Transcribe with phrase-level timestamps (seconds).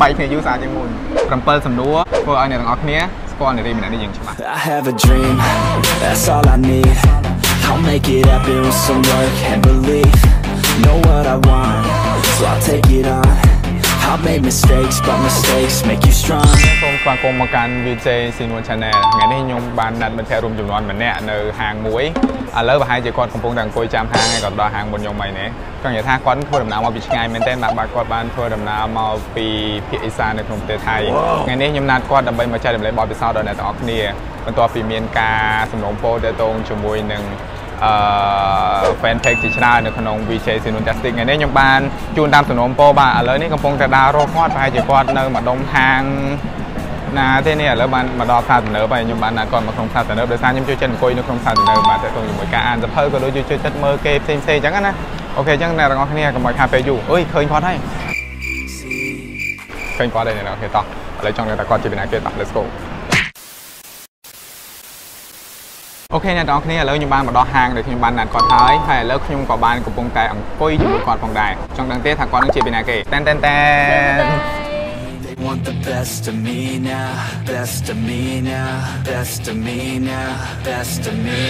[0.00, 0.88] បែកគ្នាយូរស្អាតជាងមុន
[1.28, 2.98] 7សំណួរធ្វើឲ្យអ្នកទាំងអស់គ្នា
[3.32, 5.34] ស្គាល់នារីម្នាក់នេះយ៉ាងច្បាស់ I have a dream,
[6.02, 6.96] that's all I need
[7.68, 10.16] I'll make it happen with some work and belief
[10.84, 11.82] Know what I want,
[12.36, 13.59] so I'll take it on
[14.12, 16.50] I've made mistakes, but mistakes make you strong
[16.82, 22.04] សូមស្វាគមន៍មកកាន់ VJ Sinwan Channel ថ្ងៃនេះខ្ញុំបានណាត់មិត្តភ័ក្តិរួមចំនួនម្នាក់នៅហាងមួយ
[22.58, 25.48] ឥឡូវប្រហែលជាគាត់កំពុងតែអង្គុយចាំហាងហើយគាត់ដល់ហាងមុនខ្ញុំហើយនេះ
[25.82, 29.46] ចង់និយាយថាគាត់ធ្វើដំណើរមកពីឆ្ងាយមែនទែនបាទគាត់បានធ្វើដំណើរមកពី
[29.88, 30.96] ភាគឦសាននៅក្នុងប្រទេសថៃ
[31.46, 33.98] ថ្ងៃនេះខ្ញុំណាត់គាត់ដើម្បីមកចែករំលែកបទពិសោធន៍ដល់អ្នកទាំងអស់គ្នា
[34.46, 35.40] បន្ទាប់ពីមានការ
[35.72, 37.22] សំណូមពរទាក់ទងជាមួយនឹង
[37.84, 37.92] អឺ
[39.00, 41.80] fan page ជាច្រើននៅក្នុង VJ Fantastic ថ្ងៃនេះខ្ញុំបាន
[42.16, 46.02] ជួនតាមសំណូមពរបាទឥឡូវនេះកំពុងតែដើររកគាត់ប្រហែលជាគាត់នៅម្ដុំហាង
[47.18, 54.92] ណាទេនេះឥឡូវបានមកដល់ផ្សារទំនើបហើយខ្ញុំបានណាត់គាត់មកក្នុងផ្សារទំនើបដោយសារខ្ញុំចូលចិត្តអង្គុយនៅក្នុងផ្សារទំនើបបាទតើតោះជាមួយការអានសភៅក៏ដូចជាចូលចិត្តមើលគេផ្សេងៗអញ្ចឹងណា
[55.36, 57.78] អូខេអញ្ចឹងអ្នកទាំងអស់គ្នាកុំឲ្យខាតពេលយូរអើយឃើញគាត់ហើយ
[59.98, 60.84] ឃើញគាត់ហើយអ្នកទាំងអស់គ្នាតោះ
[61.20, 62.62] ឥឡូវចង់និយាយថាគាត់ជាពីណាគេតោះ let's go
[66.14, 73.58] អូខេអ្នកទាំងអស់គ្នាឥឡូវខ្ញុំបានមកដល់ហាងដែលខ្ញុំបានណាត់គាត់ហើយហើយឥឡូវខ្ញុំក៏បានកំពុងតែអង្គុយជាមួយគាត់ផងដែរចង់ដឹងទេថាគាត់នឹងជាពីណាគេតែនតែនតែ
[74.20, 74.24] ន
[75.26, 77.12] They want the best of me now,
[77.52, 78.72] best of me now,
[79.10, 79.78] best of me
[80.10, 80.30] now,
[80.68, 81.40] best of me.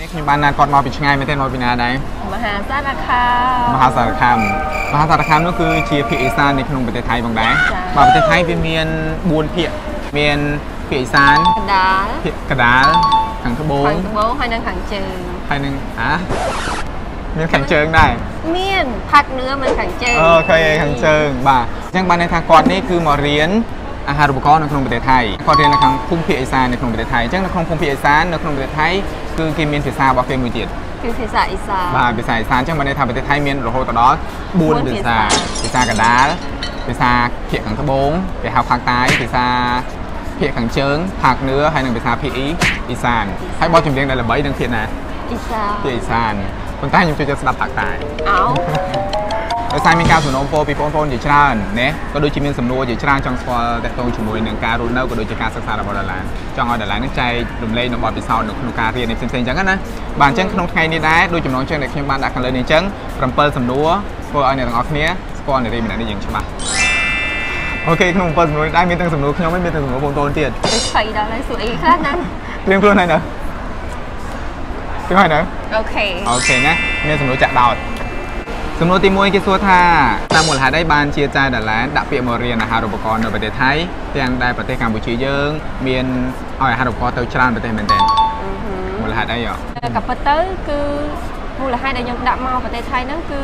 [0.00, 3.24] នេះខ្ញុំបានណាត់គាត់មកពីឆ្ងាយមែនទេមកពីណាដែរម ហាសារខោ
[3.74, 4.38] មហាសារខេម
[4.92, 8.86] មហាសារខេមនោះគឺជាភាគឦសាននៅក្នុងប្រទេសថៃផងដែរចា៎បាទប្រទេសថៃវាមាន
[9.20, 9.70] 4ភាគ
[10.18, 10.38] មាន
[10.88, 12.86] ភាគឦសានកណ្ដាលភាគកណ្ដាល
[13.44, 15.16] ខាងត្បូងខាងត្បូងហើយនិងខាងជើង
[15.50, 16.12] ហើយនឹងអា
[17.38, 18.12] មានខាងជើងដែរ
[18.56, 23.50] មានផាត់នឿមិនខាងជើងអូខេខាងជើងបាទអញ្ចឹងបានន័យថាគាត់នេះគឺមករៀន
[24.08, 28.88] អាហារូបករណ៍នៅក្នុងប្រទេសថៃគាត់រៀននៅខាងភូមិភាគឦសាននៅក្នុងប្រទេសថៃអញ្ចឹងនៅក្នុងភូមិភាគឦសាននៅក្នុងប្រទេសថៃ
[29.38, 30.68] គឺគេមានភាសារបស់គេមួយទៀត
[31.04, 35.18] គឺភាសាអ៊ីសានបាទភាសាអ៊ីសានអញ្ចឹងបានន័យថាប្រទេសថៃមានរហូតដល់4 4ភាសា
[35.62, 36.26] ភាសាកណ្ដាល
[36.86, 37.10] ភាសា
[37.50, 38.10] ភាគខាងត្បូង
[38.42, 39.46] គេហៅភាគតាយភាសា
[40.38, 42.48] ភាគខាងជើងភាគនឿហើយនិងភាសាភាគអ៊ី
[42.88, 43.24] អ៊ីសាន
[43.60, 44.82] ហើយបទចម្រៀងដែលល្បីនឹងភាគណា
[45.30, 46.34] អ៊ីសានភាគអ៊ីសាន
[46.80, 47.96] ប៉ុន្តែខ្ញុំចូលចិត្តស្ដាប់ភាគតាយ
[48.30, 48.40] អោ
[49.74, 56.22] ដោយសារមានការសំណូមពរពីបងប្អូនជាច្រើនណាក៏ដូចជាមានសំណួរជាច្រើនចង់ស្គាល់តកតងជាមួយនឹងការរស់នៅក៏ដូចជាការសិក្សារបស់ដាឡាន
[56.56, 57.30] ចង់ឲ្យដាឡាននឹងចែក
[57.62, 59.76] រំលែកនៅបទពិសោធន៍នៅក្នុងការរៀននេះផ្សេងៗអញ្ចឹងណា
[60.20, 62.82] បាទអញ្ចឹងក្នុងថ្ងៃនេះដែរដូចចំណងជើងដែលខ្ញុំបានដាក់ខាងលើនេះអញ្ចឹង
[63.20, 63.88] 7សំណួរ
[64.30, 65.04] ធ្វើឲ្យអ្នកទាំងអស់គ្នា
[65.38, 66.46] ស្គាល់នារីម្នាក់នេះយ៉ាងច្បាស់
[67.86, 75.38] okay ក្នុង7សំណួរនេះដែរមានទាំងសំណួរខ្ញុំហើយមានទាំងសំណួរបងប្អូនទៀតទៅឆៃដល់ហើយសួរអីខ្លះណាត្រៀមខ្លួនហើយនៅត្រៀមហើយនៅ
[75.74, 76.72] okay okayណា
[77.06, 77.76] មានសំណួរចាក់ដោត
[78.80, 79.80] សំណួរទី1គេសួរថា
[80.34, 83.70] តាមមូលហេតុអីបានជាចាយដាឡានដាក់ពាក្យមករៀនអាហារូបករណ៍នៅប្រទេសថៃ
[84.16, 85.48] ទាំងដែលប្រទេសកម្ពុជាយើង
[85.86, 86.06] មាន
[86.60, 88.02] ឲ្យអាហារូបករណ៍ទៅច្រើនប្រទេសមែនទែន
[89.00, 89.52] មូលហេតុអីហ៎
[89.96, 90.36] ក៏ពិតទៅ
[90.68, 90.80] គឺ
[91.60, 93.42] មូលហេតុដែលខ្ញុំដាក់មកប្រទេសថៃហ្នឹងគឺ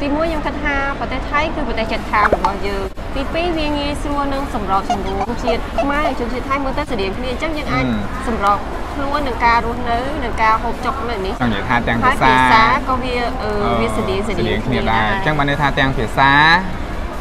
[0.00, 2.82] ទីមួយខ្ញុំគិតថាប្រទេសថៃគឺប្រទេសជិតខាងរបស់យើង
[3.16, 7.84] ទីពីរវាងាយស្រួលនឹងសម្របសម្រួលជាតិខ្មែរនិងជនជាតិថៃមើលទៅស្តៀងគ្នាអញ្ចឹងយើងអាច
[8.26, 8.58] សម្រប
[8.98, 13.50] ខ្លួននឹងការរស់នៅនឹងការហូបចុកនៅនេះចង់និយាយថាទាំងហើភាយសាភាសាក៏វាអឺ
[13.80, 16.30] វាស្តៀងស្តៀងគ្នាដែរអញ្ចឹងបានន័យថាទាំងភាសា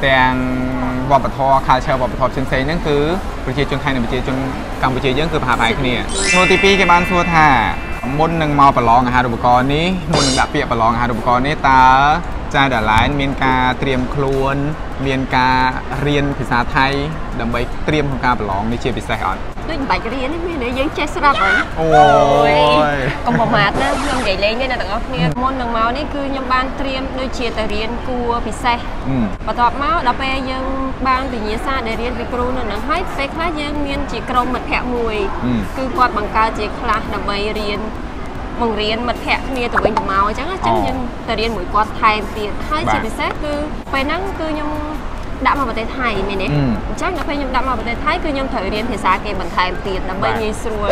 [0.07, 0.33] ទាំង
[1.11, 2.97] វប្បធម៌ culture វប្បធម៌ផ្សេងៗហ្នឹងគឺ
[3.45, 4.35] ប្រជាជនថៃនិងប្រជាជន
[4.83, 5.93] កម្ពុជាយើងគឺប្រហាក់ប្រហែលគ្នា
[6.31, 7.47] សំណួរទី2គេបានសួរថា
[8.19, 11.83] មុននឹងមកប្រឡងអាហារូបករណ៍នេះមុននឹងដាក់ពាក្យប្រឡងអាហារូបករណ៍នេះតើ
[12.55, 14.55] ចាយដាឡែនមានការត្រៀមខ្លួន
[15.05, 15.57] មានការ
[16.05, 16.87] រៀនភាសាថៃ
[17.39, 21.87] ដើម្បីត្រៀមក្នុងការប្រឡងនេះជាពិសេសអត់ ដូចមិនបាច់រៀនទេមានតែយើងចេះស្រាប់ហើយអូ
[22.49, 22.53] យ
[23.25, 29.17] កុំប្រមាថណាខ្ញុំនិយាយលេងទេអ្នកទាំងអស់គ្នាមុននឹងមកនេះគឺខ្ញុំបានត្រៀមដូចជាទៅរៀនគួរពិសេសអឺ
[29.47, 30.65] បន្ទាប់មកដល់ពេលយើង
[31.07, 37.79] បានវិញ្ញាសាដែលរៀនពីគ្រូនៅនឹងហើយពេលខ្លះយើងមានជាក្រុមមិត្តភ័ក្តិមួយអឺគឺគាត់បង្កើតជាខ្លះដើម្បីរៀន
[38.61, 40.97] បង្រៀនមិត្តភ័ក្តិគ្នាទៅវិញទៅមកអញ្ចឹងអញ្ចឹងអូយើង
[41.27, 43.53] ទៅរៀនមួយគាត់ថែមទៀតហើយបាទជាពិសេសគឺ
[43.93, 44.69] ពេលហ្នឹងគឺខ្ញុំ
[45.45, 50.91] ដាក់មកប្រទេសថៃមែនទេអឺអញ្ចឹងដល់ពេលខ្ញុំដាក់មកប្រទេសថៃគឺខ្ញុំត្រូវរៀនភាសាគេបន្ថែមទៀតដើម្បីបាទងាយស្រួល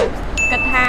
[0.52, 0.86] គិតថា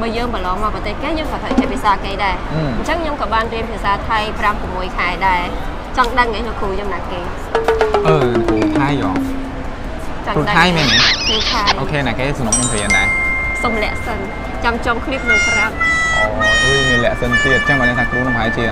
[0.00, 5.42] បើយើងប្រឡងមកប្រទេសគេយើងក៏ត្រូវចេះភាសាគេដែរអឺអញ្ចឹងខ្ញុំក៏បានរៀនភាសាថៃ5 6ខែដែរ
[5.96, 7.20] ចង់ដឹងឯងលោកគ្រូខ្ញុំណាគេ
[8.06, 8.16] អឺ
[8.48, 9.10] គ្រូថៃហ៎
[10.26, 10.96] ចង់គ្រូថៃមែនទេ
[11.28, 13.06] គ្រូថៃអូខេណាគេសំណុំខ្ញុំរៀនដែរ
[13.62, 14.18] សុំលាក់សិន
[14.64, 15.74] ចាំចុងឃ្លីបនឹងប្រាប់
[16.16, 16.24] អូ
[16.64, 18.64] អឺមានលក្ខសិនទៀតអញ្ចឹងបានន័យថាគ្រូនឹងប្រហែលជា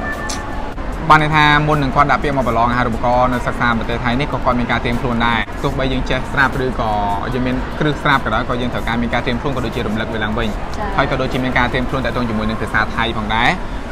[1.11, 6.91] បានន័យថាមុននឹងគាត់ដាក់ពាក្យមកប្រឡងអាហារូបករណ៍នៅសិក្សាប្រទេសថៃនេះក៏គាត់មានការត្រៀមខ្លួនដែរទោះបីយើងចេះស្រាប់ឬក៏
[7.35, 10.49] យើងមានគ្រឹះស្រាប់ក៏ដោយក៏យើងត្រូវការមានការត្រៀមខ្លួនក៏ដូចជារំលឹកវាឡើងវិញ
[10.97, 13.49] ហើយក៏ដូចជាមានការត្រៀមខ្លួនតាក់ទងជាមួយនឹងភាសាថៃផងដែរ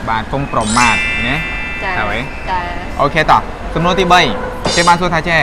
[0.09, 1.37] បាទកុំប្រមាថណា
[1.82, 2.19] ចាតើអ្វី
[2.50, 2.61] ចា
[3.00, 3.41] អូខេតោះ
[3.75, 4.05] សំណួរទី
[4.38, 5.41] 3គេបានសួរថាចេះ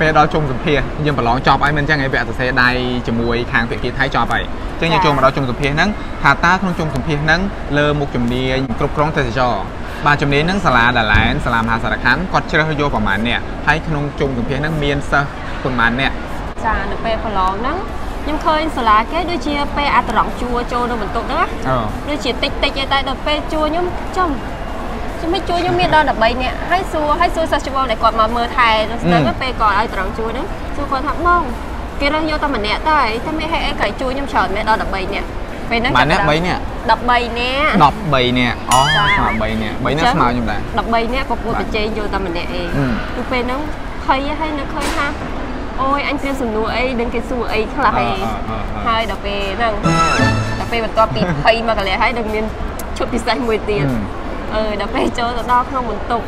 [0.00, 2.70] ពេលដល់ជុំសម្ភាសយើងប្រឡងចប់ហើយមិនអញ្ចឹងឯងវគ្គសរសេរដៃ
[3.06, 4.44] ជាមួយខាងភាគីថៃចប់ហើយ
[4.78, 5.88] អញ្ចឹងយើងចូលមកដល់ជុំសម្ភាសហ្នឹង
[6.22, 7.40] ថាតើក្នុងជុំសម្ភាសហ្នឹង
[7.78, 9.64] លើមុខជំនាញគ្រប់គ្រងទេសចរណ៍
[10.06, 15.28] បាទជំនាញហ្នឹងសាលាដាឡែនសាលាមហាសារខណ្ឌគាត់ជ្រើសយកប្រមាណអ្នកហើយក្នុងជុំសម្ភាសហ្នឹងមានសិស្ស
[15.64, 16.12] ប្រមាណអ្នក
[16.66, 17.76] ចានៅពេលប្រឡងហ្នឹង
[18.24, 23.86] ខ្ញុំឃើញសាលាគេដូចជាពេលអាត្រង់ជួចូលនៅបន្ទប់ហ្នឹងណាអឺដូចជាតិចតិចឯតែដល់ពេលជួខ្ញុំ
[24.16, 24.30] ចំ
[25.18, 31.42] ខ្ញុំមិនជួខ្ញុំមានដល់13នាក់ហើយសួរហើយសួរសិស្សច្បងដែលគាត់មកមើលថែទៅស្ទឹកពេលគាត់ឲ្យត្រង់ជួហ្នឹងសួរគាត់ថាបង
[32.00, 35.28] គេរើសយកតែម្នាក់តើតែមានហេតុអីក្រៃជួខ្ញុំច្រើនមែនដល់13នាក់
[35.70, 37.72] ពេលហ្នឹងបាទអ្នកចាប់3នាក់13នាក់
[38.12, 42.84] 13នាក់អូចាស្មើ3នាក់3នាក់ស្មើខ្ញុំដែរ13នាក់ប្រកួតប្រជែងយកតែម្នាក់ឯងអឺ
[43.16, 43.60] គឺពេលហ្នឹង
[44.04, 45.06] ភ័យហើយនៅឃើញថា
[45.82, 49.74] អូយអញព្រៀបសំណួរអីដឹងគេសួរអីខ្លះឯងអឺអឺអឺអឺហើយដល់ពេលហ្នឹង
[50.58, 52.44] ដល់ពេលបន្ទាប់ពីភ័យមកកន្លះហើយដឹងមាន
[52.96, 53.86] ឈុតពិសេសមួយទៀត
[54.54, 56.24] អឺអឺដល់ពេលចូលទៅដល់ក្នុងបន្ទប់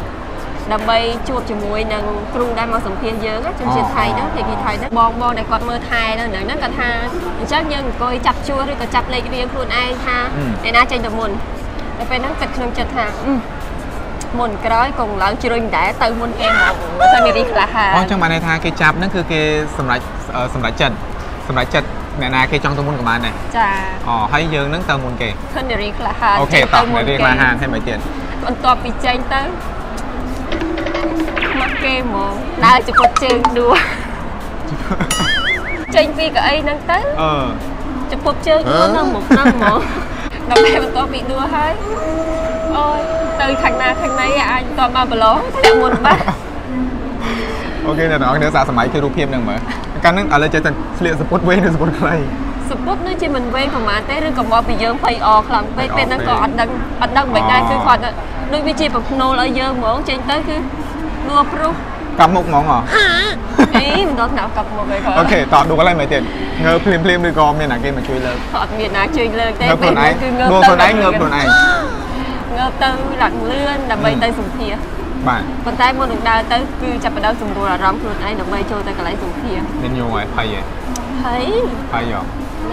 [0.72, 0.98] ដើម្បី
[1.28, 2.04] ជួបជាមួយនឹង
[2.34, 6.90] គ្រូដែលមកសម្ភាសយើងណាជនជាតិថៃហ្នឹងភាគីថៃហ្នឹងបងបងដែលគាត់មើលថែនៅហ្នឹងគាត់ថា
[7.38, 10.18] អញ្ចឹងយើងអង្គុយចាប់ជួរឬក៏ចាប់លេខរៀងខ្លួនឯងថា
[10.62, 11.30] អ្នកណាចេញទៅមុន
[11.98, 13.32] ដល់ពេលហ្នឹងគិតក្នុងចិត្តថាអឺ
[14.38, 16.74] មុនក្រោយក៏ឡើងជ្រុញដែរទៅមុនគេមក
[17.14, 19.40] ទៅនារីខ្លះហើយអូអញ្ចឹងបានន័យថាគេចាប់ហ្នឹងគឺគេ
[19.78, 20.00] សម្រេច
[20.34, 20.96] អឺសម្រេចចិត្ត
[21.48, 21.88] សម្រេចចិត្ត
[22.20, 23.68] អ្នកណាគេចង់ទៅមុនក៏បានដែរចា
[24.08, 27.98] អូហើយយើងហ្នឹងទៅមុនគេឃើញនារីខ្លះហើយអូខេតោះអ្នករៀងក្លាហានហើយមកទៀត
[28.44, 29.81] បន្ទាប់ពីចេញទៅមក
[31.84, 32.32] គេហ្មង
[32.64, 33.76] ដើរជពុតជើងដួល
[35.94, 37.32] ចេញពីកៅអីហ្នឹងទៅអឺ
[38.10, 39.80] ជពុតជើងដួលនៅមុខហ្នឹងហ្មង
[40.50, 41.72] ដល់ពេលបន្ទាប់ពីដួលហើយ
[42.76, 43.00] អូយ
[43.40, 46.22] ទៅខាងណាខាងណីអាចតមកប្រឡងតែមុនបាត់
[47.86, 49.60] អូខេអ្នកទាំងអស់គ្នាសាកសម័យគឺរូបភាពហ្នឹងមើល
[50.04, 52.16] កាលហ្នឹងឥឡូវចេះតែស្លៀកសពុតវែងឬសពុតខ្លី
[52.70, 56.70] សពុតនៅជាមិនវែងប្រហែលទេឬក៏មកពីយើងភ័យអខ្លាំងពេកភ័យអពេលហ្នឹងពេក៏កអត់ដឹង
[57.02, 58.00] អត់ដឹងមិនដែរអូគឺគាត់
[58.52, 60.56] ដូចវាជាប្រភ្នូលឲ្យយើងហ្មងចេញទៅគឺ
[61.28, 61.74] លួប្រុស
[62.18, 62.78] កាប់មុខហ្មងហ៎
[63.76, 66.22] អីមិនដល់ណាប់កាប់មកអីក៏អូខេតោះដួលកន្លែងមើលទៀត
[66.64, 71.48] ងើភ្លាមភ្លាមឬក៏មានណាគេមកជួយលើកអត់មានណាជួយលើកទេងើខ្លួនឯងគឺងើខ្លួនឯងងើខ្លួនឯង
[72.56, 72.90] ងើទៅ
[73.22, 74.74] ឡើងលឿនដើម្បីទៅសម្ភារ
[75.28, 80.64] បាទប៉ុន្តែមុននឹងដើរទៅគឺចាប់ផ្ដើមសម្រួលអារម្មណ៍ខ្លួនឯងដើម្បីចូលទៅកន្លែងសម្ភារមានយូរហើយភ័យហើយ
[81.24, 81.44] ហើយ
[81.92, 82.20] ភ័យហ៎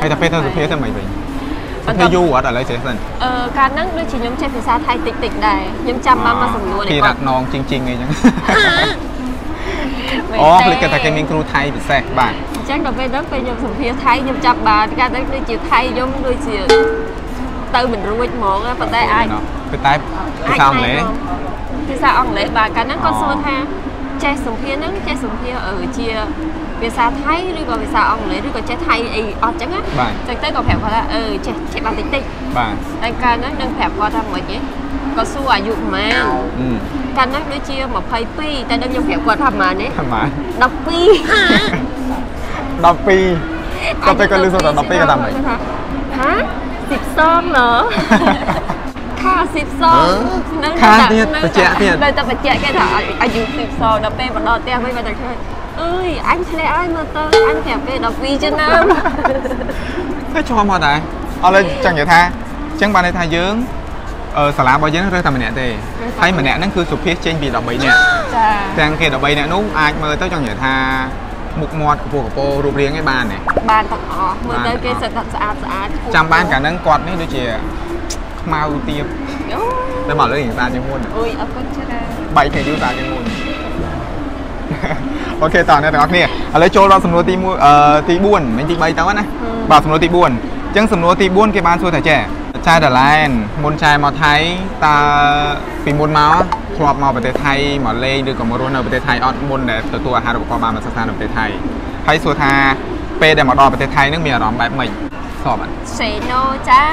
[0.02, 1.06] ហើយតែពេលទៅសុភាទៅមិនវិញ
[1.90, 8.10] បន្សុទាប់ភាយូរអត់ឥឡូវចេះសិនអឺកាលហ្នឹងដូចជាខ្ញុំចេះភាសាថៃតិចតិចៗដែរខ្ញុំចាំបានមកសំណួរគេនេះរ៉ាត់នងជីងជីងអីចឹង
[10.42, 16.58] អូភ្លេចគេថាគេមានគ្រូថៃពិសេសបាទអញ្ចឹងដល់ពេលហ្នឹងពេលខ្ញុំសម្ភារថៃខ្ញុំចាប់បានកាលហ្នឹងដូចជាថៃខ្ញុំដូចជា
[17.76, 19.26] ទៅមិនរួចហ្មងប៉ុន្តែអាច
[19.72, 19.94] គឺតែ
[20.48, 21.02] ភាសាអង់គ្លេស
[21.88, 23.56] ភាសាអង់គ្លេសបាទកាលហ្នឹងគាត់អូសួរថា
[24.24, 26.08] ចេះសម្ភារហ្នឹងចេះសម្ភារអឺជា
[26.82, 32.24] ភាសាថៃឬក៏ភាសាអង់គ្លេសឬក៏ចេះថៃអីអត់ចឹងណាបាទចឹងទៅក៏ប្រាប់គាត់ថាអឺចេះចេះបានតិចតិច
[32.58, 32.74] បាទ
[33.04, 34.58] តែកាលហ្នឹងនឹងប្រាប់គាត់ថាមិនហី
[35.16, 36.12] គាត់សួរអាយុប៉ុន្មាន
[36.60, 36.70] អឺ
[37.18, 37.76] កាលហ្នឹងដូចជា
[38.24, 40.28] 22តែនឹងខ្ញុំប្រាប់គាត់ថាប៉ុន្មានទេប្រហែល
[40.64, 40.70] 12
[44.00, 45.34] 12គាត់ទៅគាត់លឺសូត្រដល់12គាត់ថាម៉េច
[46.20, 46.34] ហា
[46.80, 47.70] 10សងណ៎
[49.22, 50.06] ខា10សង
[50.64, 52.86] នឹងខាទៀតបញ្ជាក់ទៀតនៅតែបញ្ជាក់គេថា
[53.22, 55.36] អាយុ10សងដល់ពេលមកដល់ផ្ទះវិញគាត់តែឃើញ
[55.82, 58.82] អើយអញធ្លាក់ហើយមើលទៅអញប្រាប់គេ12ឆ្នាំ
[60.34, 60.98] ហើយជាប់មកដែរ
[61.46, 63.54] ឥឡូវចង់និយាយថាអញ្ចឹងបានន័យថាយើង
[64.38, 65.68] អឺសាលារបស់យើងរើសតែម្នាក់ទេ
[66.22, 67.98] ហើយម្នាក់ហ្នឹងគឺសុភាសចេញពី13នាក់
[68.36, 68.48] ចា
[68.80, 70.76] ទាំងគេ13នាក់នោះអាចមើលទៅចង់និយាយថា
[71.62, 73.38] មុខមាត់កពស់កពោរូបរាងឯងបានទេ
[73.72, 77.44] បានទាំងអស់មើលទៅគេសិតតែស្អាតស្អាតខ្ពស់ចាំបានកាលហ្នឹងគាត់នេះដូចជា
[78.42, 79.06] ខ្មៅទៀប
[79.54, 79.62] អូ
[80.08, 83.24] តែមកលើរៀងស្អាតជាងមុនអើយអរគុណច្រើនបែកគ្នាយូរស្អាតជាងមុន
[85.42, 86.26] អូខេតោះអ្នកទាំងអស់គ្នាឥ
[86.62, 87.74] ឡូវចូលដល់សំណួរទី1អឺ
[88.10, 89.24] ទី4មិនទី3ទៅណា
[89.72, 92.20] បាទសំណួរទី4អញ្ចឹងសំណួរទី4គេបានសួរថាចេះ
[92.68, 93.30] ចែដាឡែន
[93.64, 94.36] មុនចែមកថៃ
[94.86, 94.96] តើ
[95.86, 96.44] ពីមុនមក
[96.78, 97.54] ធ្លាប់មកប្រទេសថៃ
[97.86, 101.46] មកលេងឬក៏មករស់នៅប្រទេសថៃអត់មុនដែលទទួលអាហារូបករណ៍បានមកសិក្សានៅប្រទេសថៃ
[102.08, 102.52] ហើយសួរថា
[103.22, 104.90] ពេលដែលមកដល់ប្រទេសថៃហ្នឹងមានអារម្មណ៍បែបម៉េច
[105.44, 105.70] សោះបាទ
[106.00, 106.84] សេណូចា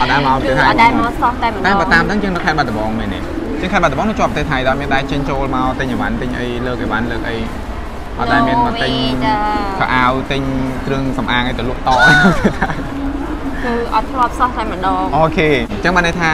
[0.00, 3.18] អត់ដែរមកប្រគឺទេសថៃអត់ដែរមកសោះតែម្ដងតែបើតាមហ្នឹងយើងនៅខេត្តបាត់ដំបងមែនទេ
[3.60, 7.36] ជាងខេត្តបាត់ដំបងនៅជាប់ប្រទេសថៃដែរមានដែរចេញចូលមកទិញអីវ៉ាន់ទិញអីលើកអីវ៉ាន់លើកអី
[8.18, 8.92] អត់ដែរមានមកទិញ
[9.78, 10.42] ខោអាវទិញ
[10.86, 11.90] គ្រឿងសម្អាងអីទៅលក់ត
[13.64, 16.30] គឺអត់ធ្លាប់សោះតែម្ដងអូខេអញ្ចឹងបានន័យថា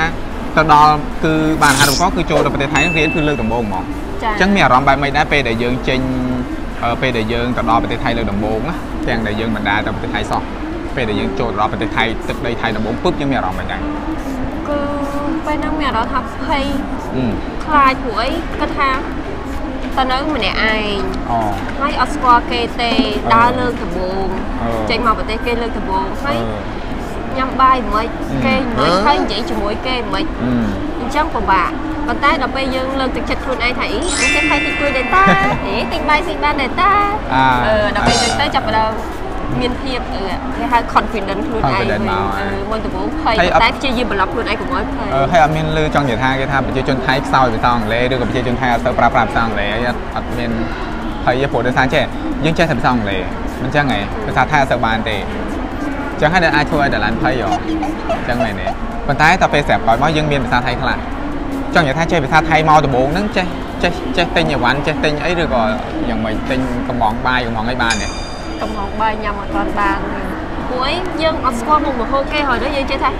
[0.57, 0.93] ទៅដល់
[1.25, 3.85] គឺបានអាហារូបករណ៍គឺចូលទៅប្រទេសថៃរៀនគឺលើកដំបូងហ្មង
[4.23, 6.01] ចាអញ្ចឹងមានអារម្មណ៍បែបម៉េចដែរពេលដែលយើងចេញ
[6.83, 8.75] អឺពេលដែលយើងទៅដល់ប្រទេសថៃលើកដំបូងណា
[9.09, 10.43] ទាំងដែលយើងមិនដែរទៅប្រទេសថៃសោះ
[10.97, 13.81] ពេលដែលយើងចូលដល់ប្រទេសថៃទឹកដីថៃដំបូងពឹបយើងមានអារម្មណ៍ម៉េចដែរ
[14.69, 14.79] គឺ
[15.47, 16.65] ពេលហ្នឹងមានអារម្មណ៍ថាភ័យ
[17.17, 17.25] អឺ
[17.65, 18.29] ខ្លាចព្រោះអី
[18.61, 18.91] គាត់ថា
[19.97, 20.99] តើនៅម្នាក់ឯង
[21.31, 21.39] អូ
[21.81, 22.93] ហើយអត់ស្គាល់គេទេ
[23.35, 24.27] ដើរលើកដំបូង
[24.63, 30.53] អឺចេញមកប្រទេសគេលើកដំបូងហើយអឺញ៉ាំបាយមិនអឺគេមិនហើយនិយាយជាមួយគេមិនអឺ
[31.01, 31.71] អញ្ចឹងពិបាក
[32.07, 35.25] ប៉ុន្តែដល់ពេលយើងលើកទឹកចិត្តខ្លួនឯងថាអីអញចេះថៃតិចតួចដែរតា
[35.67, 36.93] អេតិចបាយស៊ីបានដែរតា
[37.35, 38.93] អាអឺដល់ពេលយើងទៅចាប់ផ្ដើម
[39.61, 40.23] មានភាពអឺ
[40.57, 50.51] គេហៅ confident ខ្លួនឯង confident មកអឺមុនដំបូងភ័យហើយអត់តែព្យាយាមបន្លប់ខ្លួនឯងកុំឲ្យភ័យអឺហើយអត់មានលឺចង់និយាយថាគេថាប្រជាជនថៃខ្សោយភាសាអង់គ្លេសឬក៏ប្រជាជនថៃអត់សូវប្រើប្រាស់ភាសាអង់គ្លេសអីអត់អត់មាន
[51.27, 52.05] ហើយព្រោះដោយសារចេះ
[52.45, 53.21] យើងចេះតែភាសាអង់គ្លេស
[53.63, 55.17] មិនចឹងហ៎ភាសាថៃអត់សូវបានទេ
[56.21, 57.49] ចឹងហើយដែលអាចធ្វើឲ្យដឡានភ័យហ៎
[58.29, 58.67] ចឹងមែនទេ
[59.07, 60.97] ប៉ុន្តែតទៅពេលស្រាប់ក្រោយមកយើងមានភាសាថៃខ្លះ
[61.75, 63.47] ចង់និយាយថាចេះភាសាថៃមកដំបូងហ្នឹងចេះ
[63.83, 65.63] ចេះចេះទិញអីវ៉ាន់ចេះទិញអីឬក៏
[66.09, 68.09] យ៉ាងម៉េចទិញកំងបាយកំងអីបានទេ
[68.63, 70.21] កំហុសបាយញ៉ាំអត់ទាន់បានទេ
[70.69, 73.11] ពួកអីយើងអត់ស្គាល់មុខម្ហូបគេហើយដល់យើងចេះថា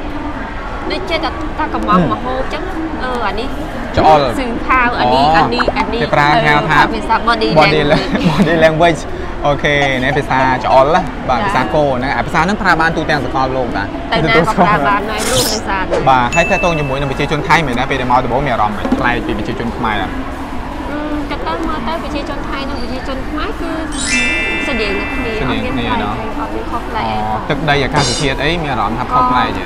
[0.91, 2.63] ដូចចេះតែថាកំងម្ហូបចឹង
[3.03, 3.49] អឺអានេះ
[3.97, 9.01] ច្អល់សឺផាវអានេះអូអានេះអានេះគេប្រើហៅថាភាសា body body language body language
[9.47, 20.30] អូខេនេះភាសាច្អល់ណាបាទចា៎ភាសាគោហ្នឹងអាភាសាហ្នឹងប្រើបានទូទាំងសកលលោកតាតែណាក៏ប្រើបានដែររួមភាសាដែរបាទហើយតែតងជាមួយនឹងប្រជាជនថៃមែនដែរពេលដែលមកដំបូងមានអារម្មណ៍មិនខ្លាយពីប្រជាជនខ្មែរអត់អឺគិត
[21.49, 23.71] ទៅមើលទៅប្រជាជនថៃនិងប្រជាជនខ្មែរគឺ
[24.67, 27.07] ស្រដៀងគ្នាអត់មានផ្លែអត់មានខុសផ្លែ
[27.51, 29.65] ទឹកដីអាកាសធាតុអីមានអារម្មណ៍ថាខុសផ្លែទេ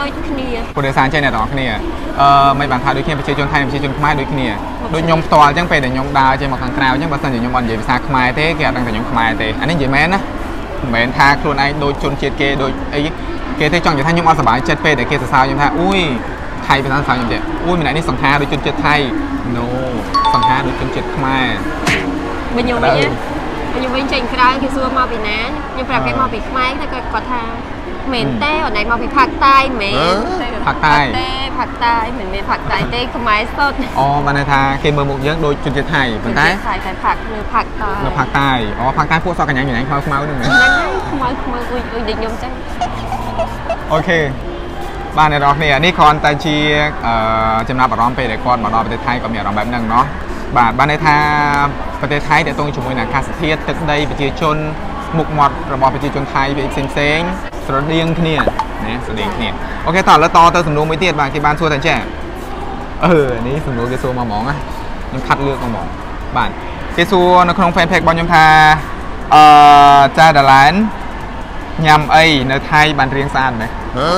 [0.00, 1.66] ដូចគ្នាព្រោះដោយសារចេះអ្នកនរគ្នា
[2.20, 4.48] អឺមិនបានថាដូចគ្នាប្រជាជនថៃនិងប្រជាជនខ្មែរដូចគ្នា
[4.94, 10.20] ដូចខ្ញុំផ្ទាល់អញ្ចឹងពេលដែលខ្ញុំដើរចេញមកខាងក្រៅអញ្ចឹងបើសិនជាខ្ញុំអត់និយាយភាសាខ្មែរទេគេអត់ដឹងថាខ្ញុំខ្មែរទេអានេះនិយាយមែនណា
[10.82, 13.00] មិនមែនថាខ្លួនឯងដូចជនជាតិគេដូចអី
[13.60, 16.00] គេទេចង់និយាយថាខ្ញុំអត់សប្បាយចិត្តពេលដែលគេសរសើរខ្ញុំថាអ៊ុយ
[16.66, 18.94] ថៃភាសាសរសើរខ្ញុំទេអ៊ុយម្នាក់នេះសង្ហាដូចជនជាតិថៃ
[19.56, 19.66] no
[20.55, 21.47] ហាដូចជនជាតិខ្មែរ
[22.55, 23.09] វិញខ្ញុំវិញណា
[23.73, 25.39] ខ្ញុំវិញចេញក្រៅគេសួរមកពីណា
[25.73, 27.43] ខ្ញុំប្រាប់គេមកពីខ្មែរតែគាត់គាត់ថា
[28.13, 30.17] មែនទេអត់ណៃមកពីផាកតាយមែន
[30.67, 42.51] ផាកតាយ ទេផាកតាយមិនមែនផាកតាយទេខ្មែរសុទ្ធ អូបានន័យថាគេមើលមុខយើងដូចជនជាតិថៃប៉ុន្តែ ខតែផាកនៅផាកតាយ នៅภาคใต้អូภาคใต้ពួកសក់កញ្ញាញ៉ាំខ្មៅខ្មៅហ្នឹងមែន ហ្នឹងហើយខ្មៅខ្មៅអ៊ុយអ៊ុយដូចខ្ញុំចឹង
[43.93, 44.19] អូខេ
[45.17, 46.55] បាទអ្នកនរគ្នានេះគ្រាន់តែជា
[47.05, 50.05] អឺចំណាប់អារម្មណ៍ពេលដែលគាត់មកដល់ប្រទេសថៃក៏មានអារម្មណ៍បែបហ្នឹងเนาะ
[50.56, 51.16] បាទបានន័យថា
[52.00, 54.56] ប្រទេសថៃតកតងជាមួយនឹងអាកាសធាតុទឹកដីប្រជាជន
[55.18, 57.20] មុខមាត់របស់ប្រជាជនថៃវាផ្សេងផ្សេង
[57.66, 59.48] ស្រដៀងគ្នាណាស្រដៀងគ្នា
[59.86, 61.94] អូខេតោះឥឡូវតទៅសំណួរមួយទៀតបាទគេបានសួរថាចា
[63.04, 64.54] អឺនេះសំណួរគេសួរមកហ្មងណា
[65.08, 65.86] ខ្ញុំខាត់លឿនមកហ្មង
[66.36, 66.50] បាទ
[66.96, 68.44] គេសួរនៅក្នុង fan page របស់ខ្ញុំថា
[69.34, 69.44] អឺ
[70.18, 70.72] ចាដាឡាន
[71.86, 74.10] ញ៉ាំអីនៅថៃបានរៀងស្អាតមែនហ៎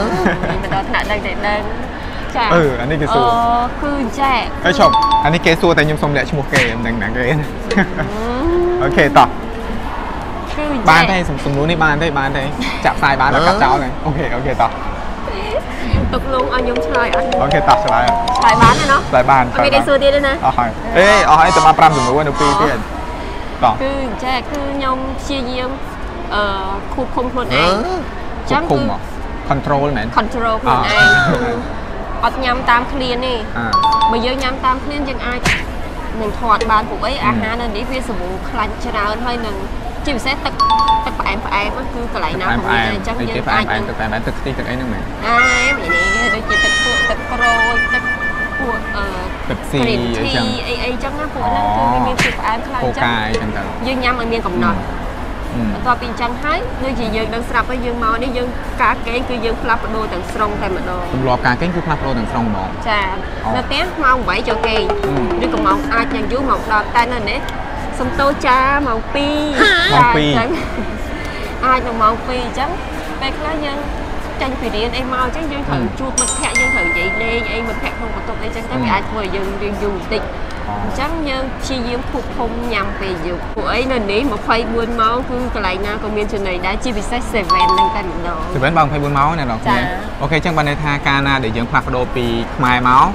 [0.63, 1.61] មិនដល់ថ្នាក់ដឹងតែដឹង
[2.39, 4.93] ចាអឺអានេះគេសួរអឺគឺចែកហើយឈប់
[5.25, 7.25] អានេះគេសួរតែខ្ញុំសុំលាក់ឈ្មោះគេមិនដឹងណាគេ
[8.83, 9.29] អូខេតោះ
[10.59, 12.43] គឺចែកបានទេសំសំណួរនេះបានទេបានទេ
[12.85, 14.71] ចាក់ផ្សាយបានដល់កាត់ចោលហ្នឹងអូខេអូខេតោះ
[16.13, 22.79] ទុកលងឲ្យខ្ញុំឆ្លើយអត់អូខេតោះឆ្លើយអត់ឆ្លើយបានទេណោះឆ្លើយបានអត់មានគេសួរទៀតទេណាអស់ហើយអេអស់ហើយតែបាន5សំណួរនៅពីរទៀត
[23.65, 23.93] តោះគឺ
[24.25, 25.71] ចែកគឺខ្ញុំព្យាយាម
[26.35, 26.43] អឺ
[26.95, 27.75] ខូបឃុំខ្លួនឯង
[28.51, 29.01] ជប់គុំមក
[29.51, 31.51] control មែន control ខ្លួនអ่าឯងគឺ
[32.25, 33.67] អត់ញ៉ាំតាមឃ្លានទេអា
[34.13, 35.41] បើយើងញ៉ាំតាមឃ្លានយើងអាច
[36.21, 39.57] នឹងធាត់បានពួកអីអាហារនៅនេះវាសម្បូរខ្លាញ់ច្រើនហើយនឹង
[40.05, 40.55] ជាពិសេសទឹក
[41.07, 48.03] ទឹកផ្អែមផ្អែមហ្នឹងគឺកន្លែងណាផ្អែមក៏ផ្អែមានមអញ្ចឹងអីយើគេងផ្អែអាចមផ្អែមទឹកផ្អែមផ្អែមទឹកខ្ទិះទឹកអីហ្នឹងមែនអែមនេះដូចជាទឹកពួកទឹកក្រូចទឹក
[48.59, 49.05] ពួកអឺ
[49.51, 55.08] ទឹកស៊ី green អី tea ចឹងអីអីចឹងណាពួកហ្នឹងគឺវាមានភាពផ្អែមខ្លាំងកូចឹងកាអីចឹងទៅយើងញ៉ាំឲ្យមានកំណត់អឺ
[55.75, 58.49] បន្ទាប់ពីអញ្ចឹងហើយដូចជាយើងដឹងស្រាប់ហើយយើងមកនេះយើង
[58.83, 63.01] ការកេងគឺយើងផ្លាស់ប្ដូរទាំងស្រុងតែម្ដងទម្លាប់ការគេងគឺផ្លាស់ប្ដូរទាំងស្រុងហ្មងចា
[63.45, 64.83] អូនៅផ្ទះម៉ោង8ចូលគេង
[65.41, 67.41] អឺឬក៏ម៉ោងអាចយ៉ាងយូរម៉ោង10តែនៅនេះ
[67.99, 69.17] សំតូចាម៉ោង2
[69.93, 70.51] ម៉ោងពីរចាអញ្ចឹង
[71.67, 72.71] អាចនៅម៉ោង2អញ្ចឹង
[73.21, 73.79] ពេលខ្លះយើង
[74.41, 80.23] ចាញ់ពីរៀនអីមកអញ្ចឹងយើងត្រូវជួបមិត្តភ័ក្តិយើងត្រូវនិយាយលេងអីមិត្តភ័ក្តិក្នុងបន្ទប់អីអញ្ចឹងទៅវាអាចធ្វើឲ្យយើងរៀងយូរបន្តិច
[80.69, 84.21] អូអញ្ចឹងយើងព្យាយាមខូបឃុំញ៉ាំពេលយប់ពួកអីនៅនេះ
[84.61, 89.83] 24ម៉ោងគឺកន្លែងណាក៏មានចំណីដែរជាពិសេស7ហ្នឹងតែម្ដងសេវិនបើ24ម៉ោងណាដល់ចាគ្នា
[90.23, 93.07] អូខេចឹងបានន័យថាការណាដែលយើងផ្លាស់ប្ដូរពីខ្មែរមក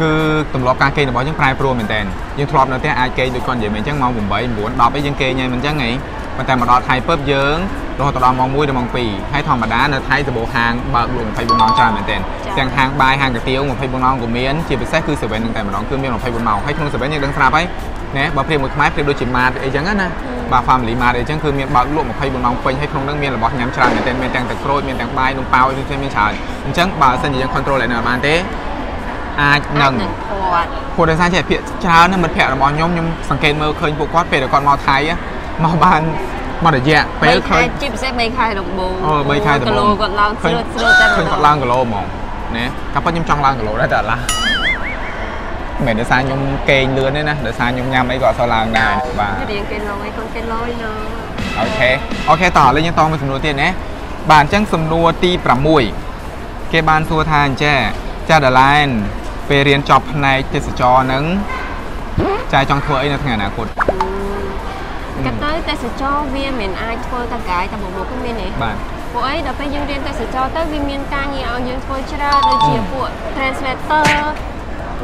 [0.00, 0.10] គឺ
[0.54, 2.00] ទម្លាប់ការគេងរបស់យើងប្រែប្រួលមែនតើ
[2.38, 5.90] យើងធ្លាប់នៅផ្ទះអាចគេងដូចគាត់និយាយមែនអញ្ចឹងម៉ោង8 9 10អីយើងគេងហើយមិនអញ្ចឹងហី
[6.36, 7.56] ប៉ុន្តែមកដល់ថៃពើបយើង
[7.98, 12.16] រហូតដល់ម៉ោង1ដល់ម៉ោង2ហើយធម្មតានៅថៃសម្បូរហាងបើកលក់24ម៉ោងច្រើនមែនតើ
[12.58, 17.66] ទាំងហាងបាយហាងកាទៀវ24ម៉ោងក៏មានជាពិសេសគឺ7នឹងតែម្ដងគឺមាន24ម៉ោងហើយក្នុង7យើងដឹងស្រាប់ហើយ
[18.16, 20.08] ណែបើប្រៀបមួយខ្មែរប្រៀបដូចជាម៉ាតអីចឹងណា
[20.52, 26.32] បាទ family mart អីចឹងគឺមានបើកលក់24ម៉ោងពេញហើយក្នុងនោះមានរបស់ញ៉ាំច្រើនមែនតើមានទាំងទឹកក្រូចមានទាំងបាយនំប៉ោយមានមានច្រើន
[26.66, 28.34] អញ្ចឹងបើសិនជាយើង control lại នៅបានទេ
[29.40, 35.14] អាចអានឹងចនឹងធាត់ព្រោះដោយសារជាភាគច្រើនណាមិត្តភ័ក្តិរបស់ខ្ញុំខ្ញុំសង្កេតមើលឃើញពួកគាត់ពេលដែលគាត់មកថៃ á
[35.64, 36.00] មកបាន
[36.62, 42.06] មករយៈពេលឃើញជាពិសេស3ខែដំបូងអូ3ខែដំបូងគីឡូគាត់ឡើងស្រួតស្រួតតែឃើញគាត់ឡើងគីឡូហ្មង
[42.56, 44.20] ណាតែប៉ុតខ្ញុំចង់ឡើងគីឡូដែរតែអត់ឡើង
[45.76, 50.92] មិនមែនដោយសារខ្ញុំគេងលឿនទេណាដោយសារខ្ញុំញ៉ាំអីក៏អត់សូវឡើងដែរបាទរៀងគីឡូឯងកូនគីឡូណូ
[51.60, 51.90] អូខេ
[52.28, 53.68] អូខេតោះឥឡូវយើងតមកសំណួរទៀតណា
[54.30, 55.30] បាទអញ្ចឹងសំណួរទី
[56.02, 57.76] 6គេបានសួរថាអញ្ចេះ
[58.28, 58.86] ចាដាឡែន
[59.48, 61.24] ពេលរៀនចប់ផ្នែកទេសចរហ្នឹង
[62.52, 63.66] ចាយចង់ធ្វើអីនៅថ្ងៃអនាគត
[65.26, 68.76] ក៏ទៅទេសចរវាមិនអាចធ្វើតែកាយតែមួយមុខគឺមានទេបាទ
[69.12, 74.06] ពួកអីដល់ពេលយើងរៀនទេសចរទៅវាមានការងារឲ្យយើងធ្វើច្រើនដូចជាពួក translator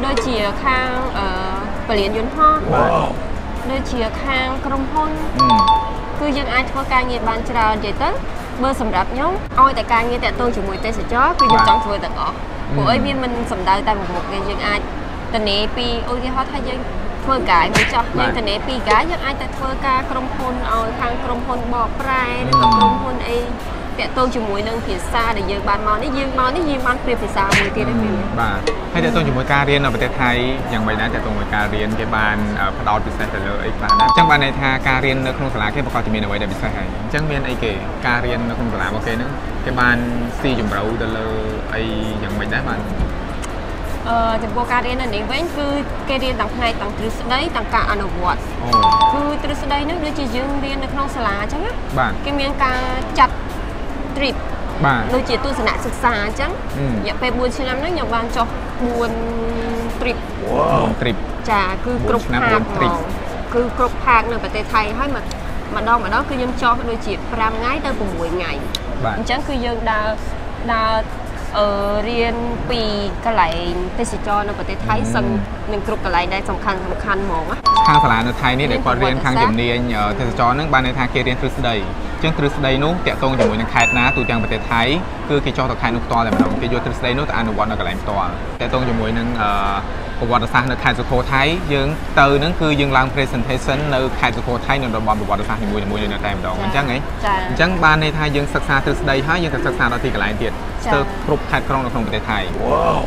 [0.05, 1.25] ដូចជាខាងអឺ
[1.87, 2.91] បរិញ្ញាយន្តហោះបាទ
[3.71, 5.47] ដូចជាខាងក្រុមហ៊ុនអឺ
[6.19, 8.09] គឺយើងអាចធ្វើការងារបានច្រើននិយាយទៅ
[8.63, 12.35] បើសម្រាប់ខ្ញុំឲ្យតែការងារតាក់ទងជាមួយទេសចរគឺខ្ញុំចង់ធ្វើទាំងអស់
[12.75, 14.79] ពួកអីវាមិនសំដៅតែមួយមុខទេយើងអាច
[15.33, 16.79] តនេពីឧទាហរណ៍ថាយើង
[17.25, 23.39] ធ្វើកាយមួយចោះយើងតនេពីកាយយើងអាចតែធ្វើការក្រុមហ៊ុនឲ្យខាងក្រុមហ៊ុនបកប្រែឬក៏ក្រុមហ៊ុនអី
[23.99, 28.59] តាក់ទងជាមួយនឹងភាសាដែលយើងបានមកនេះយើងមកនេះយើងបានព្រៀបភាសាមួយទៀតទេមានបាទ
[28.93, 30.31] ហើយតើតើជាមួយការរៀននៅប្រទេសថៃ
[30.73, 37.71] យ៉ាងម៉េចដែរតើតើជាមួយការរៀនគេបានអឺផ្ដោតពិសេសទៅលើអីខ្លះដែរអញ្ចឹងបានន័យថាការរៀននៅក្នុងសាលាគេប្រកាសជាមានអ្វីដែលពិសេសហើយអញ្ចឹងមានអីគេ
[38.07, 39.29] ការរៀននៅក្នុងសាលារបស់គេហ្នឹង
[39.65, 39.97] គេបាន
[40.41, 41.27] ស៊ីជម្រៅទៅលើ
[41.75, 41.83] អី
[42.23, 42.79] យ៉ាងម៉េចដែរបាទ
[44.09, 45.67] អឺចំពោះការរៀននៅនេះវិញគឺ
[46.09, 48.41] គេរៀនទាំងផ្នែកទាំងទ្រឹស្ដីទាំងការអនុវត្ត
[49.13, 52.79] អូគឺទ្រឹស្ដីនេះដូចជាយើងរៀននៅក្នុងសាលាអញ្ចឹងណាបាទគេមានការ
[53.19, 53.35] ចាត់
[54.17, 54.35] trip
[54.85, 58.47] បាទដូចជាទស្សនៈសិក្សាអញ្ចឹងអឺរយៈពេល4ឆ្នាំហ្នឹងខ្ញុំបានចុះ
[59.23, 60.17] 4 trip
[61.01, 61.17] ទ្រីប
[61.51, 63.21] ចាគឺគ្រប់4ឆ្នាំផាក4 trip ហ្មង
[63.53, 68.01] គឺគ្រប់ផាកនៅប្រទេសថៃហើយម្ម្ដងម្ដងគឺខ្ញុំចុះដូចជា5ថ្ងៃទៅ6
[68.35, 68.51] ថ្ងៃ
[69.03, 70.07] បាទអញ្ចឹងគឺយើងដើរ
[70.73, 71.20] ដើរអឺ
[72.07, 72.35] រៀន
[72.69, 72.81] ពី
[73.25, 75.25] កន្លែងទេសចរនៅប្រទេសថៃសឹង
[75.71, 84.81] នឹងគ្រប់កន្លែងដែលសំខាន់សំខាន់ហ្មងណាខាងសាលានៅថៃនេះដែលគាត់រៀនខាងប្រវត្តិសាស្ត្រជំនាញអឺទេសចរហ្នឹងបានន័យថាគេរៀនទ្រឹស្ដីអញ្ចឹងទ្រឹស្ដីនោះតាក់ទងជាមួយនឹងខេត្តណាទូទាំងប្រទេសថៃ
[85.29, 88.31] គឺគេចុះទៅខេត្តនោះផ្ទាល់តែម្ដងគេយកទ្រឹស្ដីនោះទៅអនុវត្តនៅកន្លែងផ្ទាល់
[88.61, 89.51] តាក់ទងជាមួយនឹងអឺ
[90.19, 91.41] ប្រវត្តិសាស្ត្រនៅខេត្តសុខូថៃ
[91.73, 91.87] យើង
[92.19, 102.38] ទៅហ្នឹងគឺយើងឡើង presentation នៅខេត្តសុខូថៃនៅតំបន់ប្រវត្តិសាស្ត្រនីមួយៗនៅតែម្ដងអញ្ចឹងហ៎ចាអញ្ចឹងបានន័យថាយើងសិក្សាទ្រឹស្ដីហើយយើងទៅសិក្សាដល់ទីកន្លែងទៀតចា ស្ទើរគ្រប់ខេត្តក្រុងនៅក្នុងប្រទេសថៃ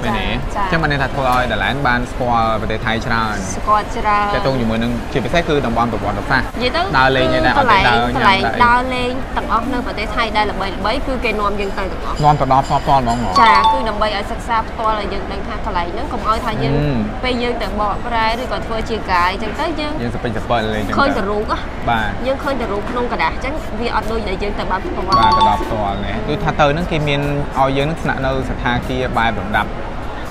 [0.04, 20.98] មែនទេ ចា អញ្ចឹងបានន័យថាធ្វើឲ្យដលែនបានស្គាល់ប្រទេសថៃច្រើន ស្គាល់ច្រើន តាក់ទងជាមួយនឹងជាពិសេសគឺតំបន់ប្រវត្តិសាស្ត្រ និយាយទៅ ដើរលេងឯណាអត់ទេដើរ កន្លែង ញ៉ាំ ដើរលេងទាំងអស់នៅប្រទេសថៃដែលល្បីល្បីៗគឺគេនាំយើងទៅទាំងអស់ នាំទៅដល់ផ្ទាល់ផ្ទាល់ហ្មងហ៎ ចាគឺដើម្បីឲ្យសិក្សាផ្ទាល់ឲ្យយើងដឹងថាកន្លែងហ្នឹងកុំឲ្យថាយើង ហឹម ពេលយើងទៅបកប្រែឬក៏ធ្វើជាកាយអញ្ចឹងទៅយើង យើងសពេញសពិលលេងអញ្ចឹង
[21.00, 21.58] ឃើញ ទៅ តែរូបហ៎
[21.90, 27.22] បាទ យើងឃើញតែរូបក្នុងกระดาษអញ្ចឹងវាអត់ដូចដែលយើងទៅបានផ្ទាល់ បាទទៅដល់ផ្ទាល់នេះដូចថាទៅហ្នឹងគេមាន
[27.65, 29.71] ឲ្យយើងនឹងស្នាក់នៅសថាគារបែបលំដាប់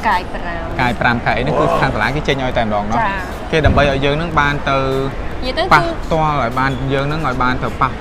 [0.07, 2.99] កាយ5កាយ5កាយនេះគឺស្ថានសាលាគេចេញឲ្យតែម្ដងនោះ
[3.51, 4.77] គេដើម្បីឲ្យយើងនឹងបានទៅ
[5.73, 7.91] ប៉ះផ្ទាល់ឲ្យបានយើងនឹងឲ្យបានទៅប៉ះ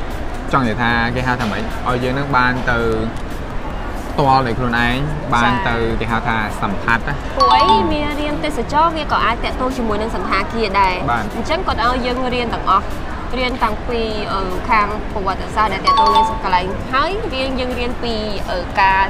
[0.52, 2.78] ចង់និយាយថាគេហៅថាម៉េចឲ្យយើងនឹងបានទៅ
[4.10, 4.96] ផ្ទាល់ដោយខ្លួនឯង
[5.34, 10.94] បានទៅគេហៅថាសម្ផាត់ព្រោះឯងមានរៀនទេសចរវាក៏អាចតកតងជាមួយនឹងសន្តាគារដែរ
[11.36, 12.84] អញ្ចឹងគាត់ឲ្យយើងរៀនទាំងអស់
[13.38, 14.00] រៀនតាំងពី
[14.32, 18.14] អឺខាងប្រវត្តិសាស្ត្រដែលតាក់ទងនឹងកន្លែងហើយរៀនយើងរៀនពី
[18.50, 19.04] អឺការ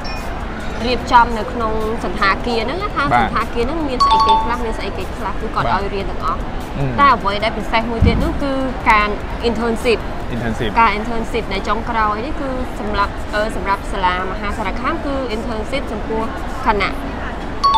[0.86, 1.72] រៀបចំនៅក្នុង
[2.04, 6.40] សន្តាគារហ្នឹងណាថាបាទសន្តាគារហ្នឹងមានស្អីគេខ្លះមានស្អីគេខ្លះគឺគាត់បាទឲ្យរៀនទាំងអស់
[6.78, 8.52] អឺតែអ្វីដែលពិសេសមួយទៀតនោះគឺ
[8.90, 9.08] ការ
[9.48, 9.98] internship
[10.34, 12.48] intensive ការ internship នៅចុងក្រោយនេះគឺ
[12.80, 16.22] សម្រាប់អឺសម្រាប់សាលាមហាសារខាមគឺ internship ចំពោះ
[16.66, 16.92] គណៈ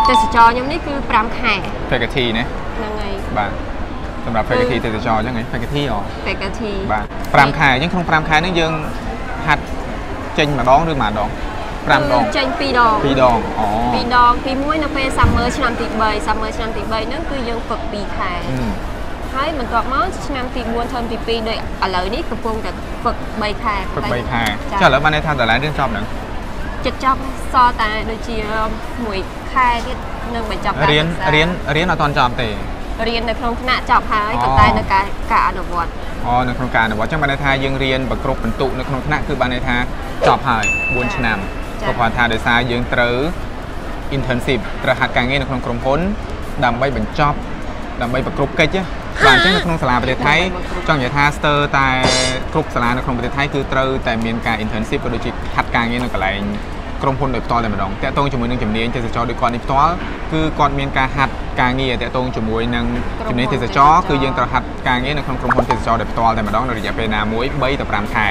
[0.09, 1.55] ទេសចរខ្ញុំនេះគឺ5ខែ
[1.91, 2.45] faculty ណា
[2.77, 3.51] ហ្នឹងហើយបាទ
[4.27, 7.05] សម្រាប់ faculty ទេសចរអញ្ចឹងហ៎ faculty អូ faculty បាទ
[7.53, 8.73] 5ខែអញ្ចឹងក្នុង5ខែនេះយើង
[9.47, 9.63] ហាត់
[10.39, 11.29] ចេញម្ដងឬមួយដង
[11.85, 18.33] 5ដងចេញ2ដង2ដងអូ2ដងទី1នៅពេល summer ឆ្នាំទី3 summer ឆ្នាំទី3ហ្នឹងគឺយើងហ្វឹក2ខែ
[19.35, 22.71] ហើយបន្ទាប់មកឆ្នាំទី4ធើមទី2ដូចឥឡូវនេះកំពុងតែ
[23.03, 24.43] ហ្វឹក3ខែហ្វឹក3ខែ
[24.83, 26.05] ចាឥឡូវបានន័យថាតើឡានរៀនចប់ហ្នឹង
[26.87, 27.21] ចិត្តចប់
[27.53, 28.37] សតែដូចជា
[29.05, 29.19] មួយ
[29.53, 29.99] ខែទៀត
[30.35, 32.49] នឹងបញ្ចប់ការរៀនរៀនរៀនអត់ទាន់ចប់ទេ
[33.09, 35.91] រៀននៅក្នុងថ្នាក់ចប់ហើយអូប៉ុន្តែនៅការការអនុវត្ត
[36.27, 39.77] អូនៅក្នុងការអនុវត្តអញ្ចឹងបានន័យថាយើងរៀនប្រគ្រប់បន្ទុកនៅក្នុងថ្នាក់គឺបានន័យថា
[40.27, 41.39] ចប់ហើយ4ឆ្នាំ
[41.83, 43.17] ចាក៏ព្រោះថាដោយសារយើងត្រូវ
[44.17, 46.01] internship ត្រូវហាត់ការងារនៅក្នុងក្រុមហ៊ុន
[46.65, 47.37] ដើម្បីបញ្ចប់
[48.03, 48.83] ដើម្បីប្រគ្រប់កិច្ចណា
[49.27, 50.37] បាទអញ្ចឹងនៅក្នុងសាលាប្រទេសថៃ
[50.89, 51.89] ចង់និយាយថាស្ទើរតែ
[52.53, 56.41] គ្រប់សាលានៅក្នុងប្រទេសថៃគឺត្រូវតែមានការ internship ក៏ដូចជាហាត់ការងារនៅកន្លែង
[57.05, 59.93] ក្រុមហ៊ុនដោយផ្ទាល់តែម្ដងតាក់ទងជាមួយនឹងជំនាញទេសចរដោយគាត់នេះផ្ទាល់
[60.33, 62.85] គឺគាត់មានការហាត់ការងារតាក់ទងជាមួយនឹង
[63.29, 68.29] ជំនាញទេសចរគឺយើងត្រូវហាត់ការងារនៅក្នុងក្រុមហ៊ុនទេសចរដោយផ្ទាល់តែម្ដងនៅរយៈពេលណាមួយ3ទៅ5ខែ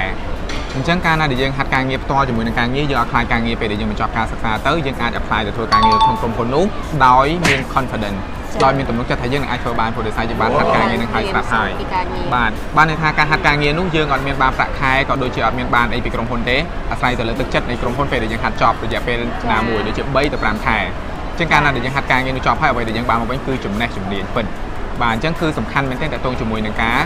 [0.74, 6.64] អញ្ចឹងកាលណាដែលយើងហាត់ការងារផ្ទាល់ជាមួយនឹងការងារយើងអាចខ្លាយការងារពេលដែលយើងបញ្ចប់ការសិក្សាទៅយើងអាច apply ទៅធ្វើការងារក្នុងក្រុមហ៊ុននោះ
[7.06, 8.20] ដោយមាន confidence
[8.62, 16.56] ដោយមានទំនុកចិត្តថាយើងនឹងអាចធ្វើបានព្រោះដោយសារយើងបានហាត់ការងារនឹងហើយស្រាប់ហើយពីការងារបាទបានន័យថាការហាត់ការងារនោះយើងអត់មានបានប្រាក់ខែក៏ដូចជាអត់មានបានអីពីក្រុមហ៊ុនទេ
[16.90, 19.18] អាស្រ័យទៅលើទឹកចិត្តនៃក្រុមហ៊ុនពេលដែលយើងហាត់ចប់រយៈពេល
[19.52, 20.78] ណាមួយដូចជា3ទៅ5ខែ
[21.30, 24.46] អញ្ចឹងកាលណាដែលយើងហាត់ការងារនោះចប់ហើយអ្វីដែលយើងបានមកវិញគឺចំណេះជំនាញពិត
[25.02, 26.98] បាទអញ្ចឹងគឺសំខាន់មែនទែនតកតងជាមួយនឹងការ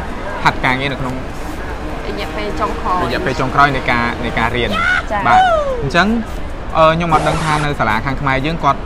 [0.45, 1.15] ហាត់ការងារនៅក្នុង
[2.09, 4.71] រយៈពេលចុងក្រោយរយៈពេលចុងក្រោយនៃការនៃការរៀន
[5.11, 5.41] ចា៎បាទ
[5.83, 6.07] អញ្ចឹង
[6.79, 8.81] អឺខ្ញុំអត់ដឹងថានៅសាលាខាងខ្មែរយើងគាត់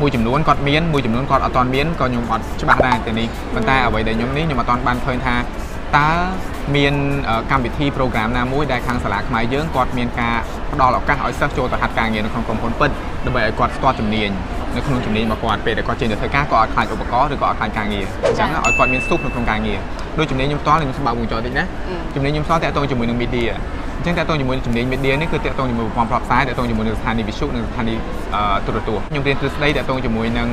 [0.00, 5.34] មួយចំនួនគាត់មានមួយចំនួនគាត់អត់ទាន់មានក៏ខ្ញុំអត់ច្បាស់ដែរទីនេះប៉ុន្តែអ្វីដែលខ្ញុំនេះខ្ញុំអត់ទាន់បានឃើញថា
[5.96, 6.10] តើ
[6.76, 6.94] មាន
[7.28, 10.36] អឺកម្មវិធី program ណាមួយដែលខាងសាលាខ្មែរយើងគាត់មានការ
[10.72, 12.90] ផ្ដល់ឱកាសឲ្យសិស្សចូលទៅហាត់ការងារនៅក្នុងក្រុមហ៊ុនពិត
[13.26, 14.30] ដើម្បីឲ្យគាត់ស្ទាត់ជំនាញ
[14.76, 19.78] នៅក្នុងជំនាញរបស់គាត់ពេលដែលគាត់ចេញទៅធ្វើការក៏អត់ខ្លាចឧបករណ៍ឬក៏អត់ខ្លាចការងារអញ្ចឹងឲ្យគាត់មានស្ទុះនៅក្នុងការងារ
[20.18, 21.64] ដូចជំនាញខ្ញុំផ្ទាល់ខ្ញុំសម្បៅវងចោលតិចណា
[22.14, 23.50] ជំនាញខ្ញុំផ្ទាល់តាក់ទងជាមួយនឹង media
[24.02, 28.02] អញ្ចឹងតាក់ទងជាមួយនឹងជំនាញ media នេះគឺតាក់ទងជាមួយប្រព័ន្ធផ្សព្វផ្សាយតាក់ទងជាមួយនឹងស្ថានីយ៍វិទ្យុនិងស្ថានីយ៍
[28.34, 30.48] អឺទូរទស្សន៍ខ្ញុំរៀនទ្រឹស្ដីតាក់ទងជាមួយនឹង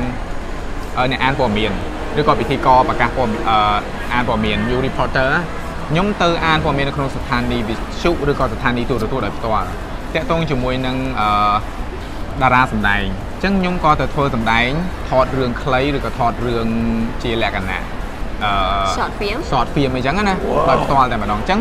[0.98, 1.72] អឺអ្នកអានព័ត៌មាន
[2.20, 3.58] ឬក៏ពិធីករប្រកាសព័ត៌មានអឺ
[4.14, 5.30] អានព័ត៌មាន you reporter
[5.90, 9.68] ខ្ញុំទៅអានព័ត៌មាននៅក្នុងស្ថានីយ៍វិទ្យុឬក៏ស្ថានីយ៍ទូរទស្សន៍ដោយផ្ទាល់
[10.16, 11.30] តាក់ទងជាមួយនឹងអឺ
[12.42, 14.70] តារាសម្ដែងអញ្ចឹងខ្ញុំក៏ទៅធ្វើសម្ដែង
[15.10, 16.68] ថតរឿងខ្លីឬក៏ថតរឿង
[17.24, 17.84] ជាលក្ខណៈ
[18.44, 18.52] អឺ
[18.98, 20.36] short film short film អីចឹងណា
[20.70, 21.60] ដោយផ្ទាល់តែម្ដងអញ្ចឹង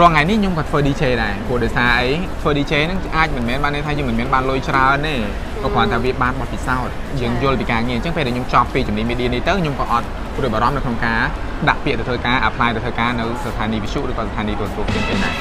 [0.00, 2.08] រាល់ថ្ងៃនេះខ្ញុំក៏ធ្វើ DJ ដែរព្រោះដោយសារអី
[2.40, 5.14] ធ្វើ DJ ហ្នឹងអាចមិនមែនបានន័យថាយើងមិនមែនបានលុយច្រើនទេ
[5.62, 11.20] ក៏គ្រាន់តែវាបានបទពិសោធន៍យើងយល់ពីការងារអញ្ចឹងពេលដែលខ្ញុំចប់ពីជំនាញ media នេះទៅខ្ញុំក៏អត់ព្រួយបារម្ភនៅក្នុងការ
[11.68, 15.34] ដាក់ពាក្យទៅធ្វើការ apply ទៅធ្វើការនៅស្ថានីយ៍វិទ្យុឬក៏ស្ថានីយ៍ទូរទស្សន៍ផ្សេងៗដែរ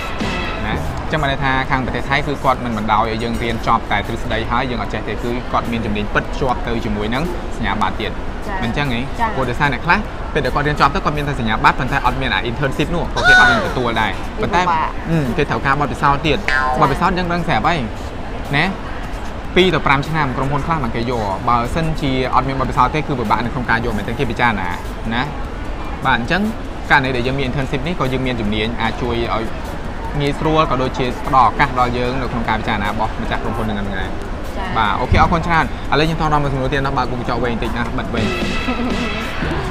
[0.66, 0.74] ណា
[1.06, 7.24] អញ្ចឹងបានន័យថាខាងប្រទេសថៃគឺគាត់មិនបណ្ដោយឲ្យយើងរៀនចប់តែទ្រឹស្ដីហើយយើងអត់ចេះទេគឺគាត់មានជំនាញពិតជាប់ទៅជាមួយនឹង
[7.58, 8.12] សញ្ញាបត្រទៀត
[8.48, 10.00] ចា៎មិនអញ្ចឹងហីចា៎ព្រោះដោយសារអ្នកខ្លះ
[10.34, 16.38] ពេលដែលគាត់រៀនចប់ទៅគាត់មានតែសញ្ញាបត្រប៉ុន្តែអត់មានអា internship នោះព្រោះគេអត់មានទទួលដែរវាប៉ុន្តែពិបាកអឺគេត្រូវការបទពិសោធន៍ទៀត
[16.82, 17.80] បទពិសោធន៍យើងដឹងស្រាប់ហើយ
[18.56, 18.66] ណា
[19.54, 24.70] 2ទៅ5ឆ្នាំក្រុមហ៊ុនខ្លះមិនគេយកបើសិនជាអត់មានបទពិសោធន៍ទេគឺពិបាកនៅក្នុងការយកមែនទេគេពិចារណា
[25.14, 25.22] ណា
[26.06, 26.42] បាទអញ្ចឹង
[26.92, 29.44] ករណីដែលយើងមាន internship នេះក៏យើងមានជំនាញអាចជួយឲ្យ
[30.20, 34.33] ងាយស្រួលក៏ដូចជាផ្ដល់ឱកាសដល់យើងនៅក្នុងការពិចារណារបស់ម្ចាស់ក្រុមហ៊ុនហ្នឹងដែរចា៎
[34.78, 38.28] បាទអូខេអរគុណច្រើនឥឡូវយើងតដល់មកសំណួរទៀតណាបើកគូកញ្ចក់វែងបន្តិចណាបិទវែង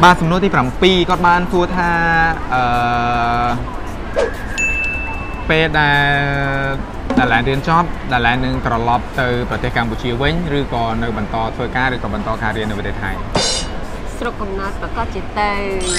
[0.03, 1.91] បាទសំណួរទី7គាត់បានសួរថា
[2.55, 2.63] អឺ
[5.51, 13.11] ពេលដែលដាឡែនរៀនចប់ដាឡែននឹងត្រឡប់ទៅប្រទេសកម្ពុជាវិញឬក៏នៅបន្តធ្វើការឬក៏បន្តការរៀននៅប្រទេសថៃ
[14.19, 15.51] ស្រុកកំណើតប្រកាសជាទៅ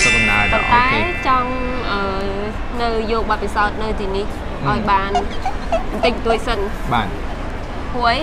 [0.03, 1.51] ស្រុកកំណើតប៉ុន្អូតែខេចង់
[1.91, 1.99] អឺ
[2.81, 4.25] នៅយកបទពិសោធន៍នៅទីនេះ
[4.65, 5.11] ហឹមឲ្យបាន
[5.91, 6.59] បន្តិចបន្តួចសិន
[6.93, 7.07] បាទ
[7.93, 8.19] ព្រោះអី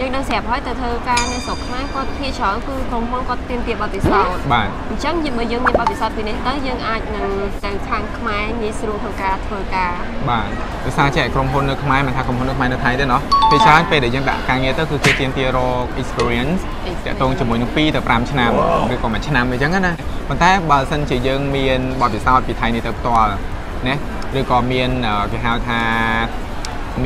[0.00, 7.28] យើងដឹងស្រាប់ហើយទៅធ្វើការនៅស្រុកខ្មែរគាត់ភាគច្រើនគឺក្រុមហ៊ុនគាត់ទាមទារបទពិសោធន៍បាទអញ្ចឹងយើងបើយើងមានបទពិសោធន៍ពីនេះទៅយើងអាចនឹង
[7.64, 9.92] ទៅខាងខ្មែរងាយស្រួលក្នុងការធ្វើការ
[10.30, 10.48] បាទ
[10.84, 16.60] ដោយសារចេះក្រុមហ៊ុននៅខ្មែរមិនថាក្រុមហ៊ុននៅខ្មែរនៅថៃទេណោះពេលច្រើនពេលដែលយើងដាក់ការងារទៅគឺគេទាមទាររក experience
[17.06, 18.50] តាក់ទងជាមួយនឹង2ទៅ5ឆ្នាំ
[18.94, 19.92] ឬក៏មួយឆ្នាំអញ្ចឹងណា
[20.28, 23.30] ប៉ុន្តែបើសិនជាយើងមានបទពិសោធន៍ពីថៃនេះទៅផ្ទាល់
[23.88, 23.94] ណា
[24.38, 25.80] ឬក៏មានអឺគេហៅថា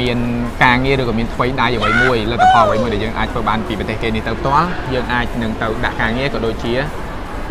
[0.01, 0.19] មាន
[0.65, 6.73] ការងារឬក៏មានថ្មីដៃអ្វីមួយលទ្ធផលអ្វីមួយដែលយើងអាចធ្វើបានពីប្រទេសគេនេះទៅផ្ទាល់យើងអាចនឹងទៅដាក់ការងារក៏ដូចជា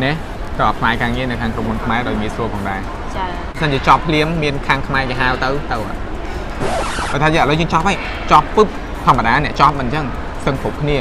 [0.04, 0.12] ណា
[0.58, 2.82] ទៅ apply ការងារនៅខាងក្រុមហ៊ុនខ្មែរដោយងាយស្រួលផងដែរ
[3.16, 3.28] ចា៎
[3.62, 5.98] សិនជាចប់ភ្លាមមានខាងខ្មែរគេហៅទៅទៅអត់
[7.12, 7.98] បើថាឥឡូវយើងចប់ហើយ
[8.32, 8.68] ចប់ពឹប
[9.06, 10.06] ធម្មតាអ្នកចប់មិនអញ្ចឹង
[10.46, 10.98] សឹងគ្រប់គ្នា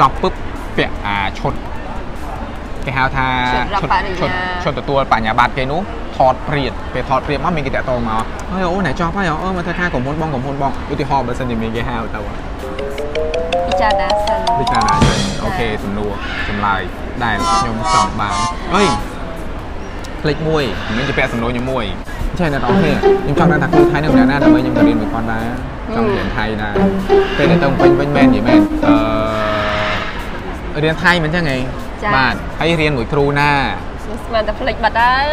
[0.00, 0.32] ចប់ពឹប
[0.76, 1.54] ពាក់អាឈុត
[2.86, 4.30] គេហៅថាឈុតរាប់បរិញ្ញាឈុត
[4.64, 5.80] ឈុតទទួលបញ្ញាបត្រគេនោះ
[6.16, 12.38] ថតព្រាតពេលថតព្រាតមកមានគេតាក់ទងមកអើយអូអ្នកចប់ហើយអើមកធ្វើការក្រុមហ៊ុនបងក្រុមហ៊ុនបងឧទាហរណ៍បើសិនជាមានគេហៅទៅអត់
[13.68, 16.12] ពិចារណាសិនពិចារណាចេញអូខេសំណួរ
[16.48, 16.82] ចម្លើយ
[17.24, 18.34] ដែលខ្ញុំចង់បាន
[18.74, 18.88] អើយ
[20.22, 21.84] ផ្លេចមួយមិនមែនជាពាក់សំណួរខ្ញុំមួយ
[22.38, 25.46] ចេះអ្នកនរគ្នាខ្ញុំចង់ដឹងថាគ្រូថៃនៅម្នាក់ណាដើម្បីខ្ញុំទៅរៀនមួយគាត់ដែរ
[25.94, 26.74] ចង់រៀនថៃដែរ
[27.38, 28.60] ពេលដែលទៅពេញវិញមែននិយាយមែន
[30.74, 31.58] អឺរៀនថៃមិនចឹងហី
[32.16, 33.50] បាទហើយរៀនមួយគ្រូណា
[34.04, 35.28] ស្មានតែផ្លេចបាត់ហើយ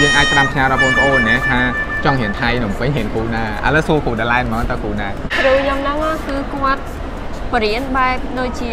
[0.00, 1.60] យើងអាចតាមផ្ញើដល់បងប្អូនណាថា
[2.04, 5.08] ចង់រៀនថៃនៅពេញរៀនគ្រូណាឥឡូវសួរគ្រូដដែលហ្មងតើគ្រូណា
[5.38, 6.82] គ្រូខ្ញុំហ្នឹងគឺគាត់
[7.52, 8.70] បរៀនបែបដូចជា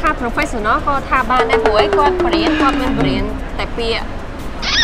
[0.00, 3.24] ថា professional ក៏ថាបានដែរព្រោះអីគាត់បរៀនគាត់មានបរៀន
[3.58, 4.04] តែពាក្យ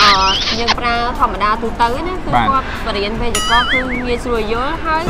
[0.02, 5.02] អឺយើងប្រើធម្មតាទូទៅឯណាគឺគាត់បរៀនវេយ្យាករណ៍គឺងាយស្រួលយល់ហើយ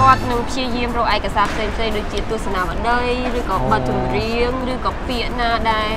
[0.00, 3.00] គាត់នឹងព្យាយាមរកឯកសារផ្សេងៗដូចជាទស្សនាវដ្តី
[3.38, 5.90] ឬក៏បទចម្រៀងឬក៏ពាក្យណាដែល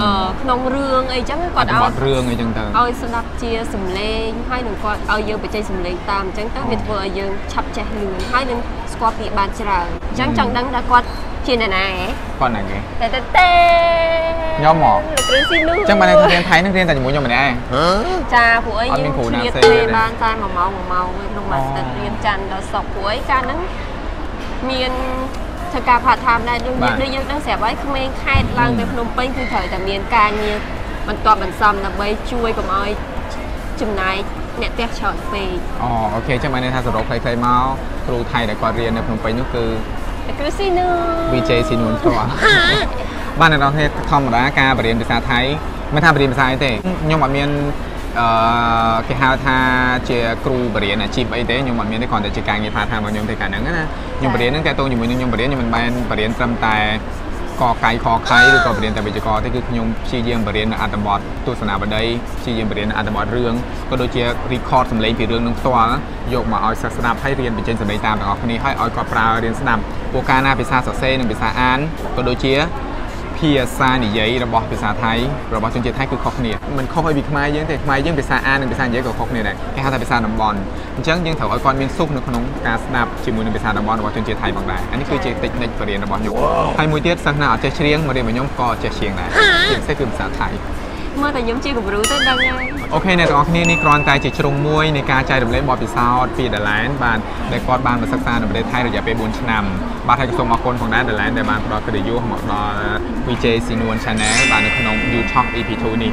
[0.00, 0.08] អឺ
[0.42, 8.58] ក្នុងរឿងអីចឹងគាត់អឲ្យបត់រឿងអីចឹងទៅឲ្យស្ដាប់ជាសំឡេងហើយនឹងគាត់ឲ្យយើងបញ្ចេញសំឡេងតាមអញ្ចឹងទៅវាធ្វើឲ្យយើងឆាប់ចេះលឿនហើយនឹង
[8.92, 11.06] ស្គាល់ពាក្យបានច្រើនអញ្ចឹងចង់ដឹងថាគាត់
[11.46, 12.06] ជាអ្នកណាហ៎
[12.40, 13.50] គាត់ណាគេតែតែតែ
[14.58, 17.52] ខ្ញុំហ៎លោកគ្រូស៊ីនោះអញ្ចឹងបានន័យថារៀនថៃនឹងរៀនតែជាមួយខ្ញុំម្នាក់ឯង
[18.34, 23.60] ចាព្រោះអីអត់យើងមានគ្រូណាឆ្លៀតផ្សេងពេលទេបានតែ1ម៉ោង1ម៉ោងឯក្នុងមួយអូទឹករៀនច័ន្ទដល់សុក្រព្រោះអីកាលហ្នឹង
[24.70, 24.92] មាន
[25.72, 30.56] ធ្វើការ part time ដែរដូចបាទដូចយើងដឹងស្រាប់ហើយក្មេងខេតឡើងទៅភ្នំពេញគឺត្រូវតែមានការងារ
[31.08, 32.90] បន្ទាប់បន្សំដើម្បីជួយកុំឲ្យ
[33.80, 34.16] ចំណាយ
[34.60, 35.48] អ្នកផ្ទះច្រើនពេក
[35.82, 37.64] អូអូខេចឹងបានន័យថាសរុបខ្លីៗមក
[38.06, 39.64] គ្រូថៃដែលគាត់រៀននៅភ្នំពេញនោះគឺ
[40.26, 40.92] តែគ្រូស៊ីនោះ
[41.32, 42.28] VJ ស៊ីនួនផ្ទាល់
[43.40, 43.72] បាននៅក្នុង
[44.10, 45.40] ធម្មតាការបរៀនភាសាថៃ
[45.94, 46.70] មិនថាបរៀនភាសាអីទេ
[47.02, 47.48] ខ្ញុំអត់មាន
[48.20, 48.28] អឺ
[49.08, 49.58] គេហៅថា
[50.08, 53.84] ជាគ្រូបរៀនអាជីពអីទេខ្ញុំអត់មានទេគ្រាន់តែជាការងារ part time របស់ខ្ញុំទេកាលហ្នឹងណា
[54.18, 56.76] ខ្ញុំបរៀនហ្នឹងតើតោងជាមួយនឹងខ្ញុំបរៀនខ្ញុំមិនបានបរៀនត្រឹមតែ
[57.60, 62.02] កកៃខខៃឬក៏បរៀនតែវិជ្ជាករទេគឺខ្ញុំព្យាយាមបរៀននៅអត្ថបទទស្សនាបដី
[62.40, 63.54] ព្យាយាមបរៀននៅអត្ថបទរឿង
[63.90, 64.22] ក៏ដូចជា
[64.52, 65.92] record សំឡេងពីរឿងនឹងផ្ទាល់
[66.32, 71.78] យកមកឲ្យសិស្សស្ដាប់ហើយរៀនបញ្ចេញសំឡេងតាមទាំងអស់គ្នាហើយឲ្យគាត់ប្រើរៀនស្ដាប់ពួកកាលណាភាសាសរសេរនិងភាសាអាន
[72.16, 72.54] ក៏ដូចជា
[73.42, 75.12] ភាសានិយាយរបស់ភាសាថៃ
[75.56, 80.58] របស់ជនជាតិថៃគឺខុសគ្នាមិនខុសឲ្យពីខ្មែរយើងទេខ្មែរយើងភាសាអាននិងភាសានិយាយក៏ខុសគ្នាដែរគេហៅថាភាសាតំបន់
[80.96, 86.34] អញ្ចឹងយើងត្រូវឲ្យគាត់មានសុខនៅក្នុងការស្ដាប់ជាមួយនឹងភាសាតំបន់របស់ជនជាតិថៃផងដែរអានេះគឺជាតិចនិចបរិញ្ញារបស់ខ្ញុំ
[86.78, 89.28] ហើយមួយទៀតសិស្សណាអត់ចេះច្រៀងមករៀនរបស់ខ្ញុំក៏ចេះច្រៀងដែរ
[89.70, 90.48] ជាពិសេសគឺភាសាថៃ
[91.20, 97.18] មើលតែខ្ញុំជាគំរូទៅដឹងហើយអូខេអ្នកទាំងអស់គ្នានេះគ្រាន់តែជាជ្រុងមួយនៃការចែករំលែកបទពិសោធន៍ពីដលែនបាទ
[97.52, 99.62] ដែលគាត់បានមកសិក្សានៅប្រទេសថៃរយៈពេល4ឆ្នាំ
[100.08, 102.76] បាទហើយក៏សូមអរគុណផងដែរដលែនដែលបានផ្ដល់កិត្តិយសមកដល់
[103.26, 106.12] VJ Sinuan Channel បាទនៅក្នុង YouTube EP2 នេះ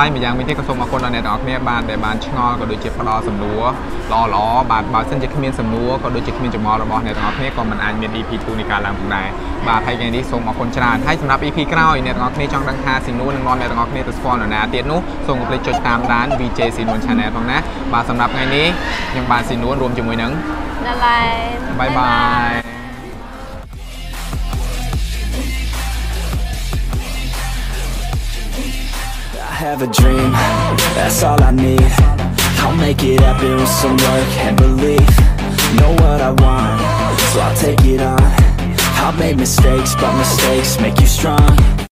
[0.00, 3.62] ហើយម្យ៉ាងវិញទៀតក៏សូមអរគុណដល់អ្នកទាំងអស់គ្នាបាទដែលបានឆ្ងល់ក៏ដូចជាផ្ដល់សំណួរ
[4.12, 9.28] ល្អល្អៗបាទបើសិនជាគ្មានសំណួរក៏ដូចជាគ្មានចម្ងល់របស់អ្នកទាំងអស់គ្នាក៏មិនអាចមាន EP2 នេះកើតឡើងផងដែរ
[9.68, 17.58] បាទហើយថ្ងៃនេះសូមអរគុណច្រើនហើយសម្រាប់ EP ក្រោយអ្នកទាំងអស់គ្នាចង់ដឹងថាស៊ីនួននឹងនាំអ្នកទាំងអស់គ្នាទៅស្គាល់នរណាទៀតនោះសូមកុំភ្លេចចុចតាមដាន VJ ស៊ីនួន Channel ផងណា
[17.92, 18.66] បាទសម្រាប់ថ្ងៃនេះ
[19.10, 20.32] ខ្ញុំបាទស៊ីនួនរួមជាមួយនឹង
[20.86, 21.28] ដល់ហើយ
[21.80, 22.12] បាយបា
[22.64, 22.67] យ
[29.68, 30.32] have a dream,
[30.94, 31.92] that's all I need.
[32.64, 35.10] I'll make it happen with some work and belief.
[35.76, 36.80] Know what I want,
[37.32, 38.18] so I'll take it on.
[39.04, 41.77] I've made mistakes, but mistakes make you strong